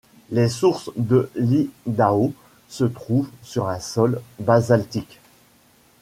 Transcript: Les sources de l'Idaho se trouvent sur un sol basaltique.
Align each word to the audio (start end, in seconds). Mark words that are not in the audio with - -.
Les 0.31 0.49
sources 0.49 0.89
de 0.95 1.29
l'Idaho 1.35 2.33
se 2.69 2.85
trouvent 2.85 3.29
sur 3.43 3.69
un 3.69 3.79
sol 3.79 4.19
basaltique. 4.39 5.19